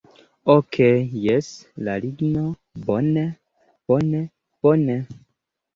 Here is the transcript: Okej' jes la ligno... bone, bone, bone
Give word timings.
Okej' 0.53 1.09
jes 1.25 1.49
la 1.89 1.97
ligno... 2.07 2.47
bone, 2.89 3.29
bone, 3.93 4.25
bone 4.63 5.01